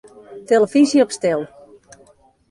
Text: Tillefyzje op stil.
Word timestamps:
Tillefyzje 0.47 1.03
op 1.05 1.11
stil. 1.17 1.41